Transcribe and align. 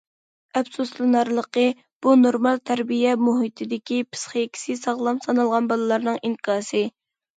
ئەپسۇسلىنارلىقى، 0.59 1.65
بۇ 2.07 2.15
نورمال 2.23 2.57
تەربىيە 2.69 3.13
مۇھىتىدىكى 3.27 3.99
پىسخىكىسى 4.15 4.79
ساغلام 4.87 5.21
سانالغان 5.27 5.69
بالىلارنىڭ 5.75 6.23
ئىنكاسى. 6.23 6.83